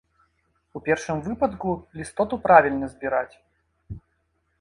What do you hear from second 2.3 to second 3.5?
правільна збіраць.